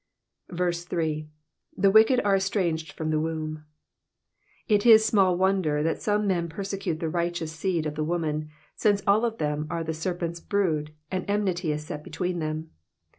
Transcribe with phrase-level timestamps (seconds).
[0.51, 0.55] 8.
[0.57, 3.61] ^*The wicked a/re estranged from the womb.''''
[4.67, 9.03] It is small wonder that some men persecute the righteous seed of the woman, since
[9.05, 12.71] all of them are of the serpent^s brood, and enmity is set between them.